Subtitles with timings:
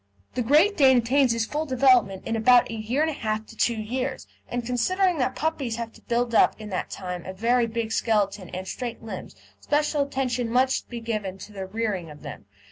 [0.33, 3.55] The Great Dane attains his full development in about a year and a half to
[3.55, 7.67] two years, and, considering that puppies have to build up in that time a very
[7.67, 12.47] big skeleton and straight limbs, special attention must be given to the rearing of them.